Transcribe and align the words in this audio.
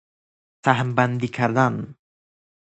سهم 0.65 0.89
بندی 0.95 1.27
کردن 1.27 1.95